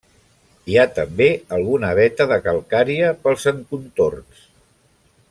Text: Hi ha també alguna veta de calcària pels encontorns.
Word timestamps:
Hi 0.71 0.77
ha 0.77 0.85
també 0.99 1.27
alguna 1.59 1.91
veta 2.01 2.27
de 2.33 2.39
calcària 2.47 3.13
pels 3.27 3.47
encontorns. 3.53 4.45